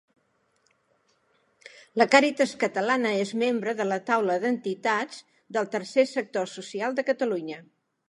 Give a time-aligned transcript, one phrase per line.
[2.03, 5.23] La Càritas catalana és membre de la Taula d'entitats
[5.59, 7.65] del Tercer Sector Social de Catalunya.